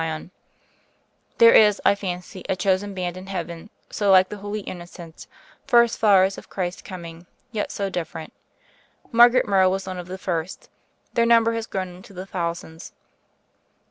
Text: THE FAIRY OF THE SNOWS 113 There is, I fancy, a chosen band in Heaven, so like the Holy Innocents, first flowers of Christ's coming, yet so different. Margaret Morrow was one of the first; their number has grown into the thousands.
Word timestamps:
THE 0.01 0.07
FAIRY 0.07 0.15
OF 0.15 0.25
THE 0.25 0.25
SNOWS 0.25 1.37
113 1.37 1.37
There 1.37 1.67
is, 1.67 1.81
I 1.85 1.93
fancy, 1.93 2.43
a 2.49 2.55
chosen 2.55 2.93
band 2.95 3.17
in 3.17 3.27
Heaven, 3.27 3.69
so 3.91 4.09
like 4.09 4.29
the 4.29 4.37
Holy 4.37 4.61
Innocents, 4.61 5.27
first 5.67 5.99
flowers 5.99 6.39
of 6.39 6.49
Christ's 6.49 6.81
coming, 6.81 7.27
yet 7.51 7.71
so 7.71 7.87
different. 7.91 8.33
Margaret 9.11 9.47
Morrow 9.47 9.69
was 9.69 9.85
one 9.85 9.99
of 9.99 10.07
the 10.07 10.17
first; 10.17 10.71
their 11.13 11.27
number 11.27 11.53
has 11.53 11.67
grown 11.67 11.89
into 11.89 12.13
the 12.13 12.25
thousands. 12.25 12.93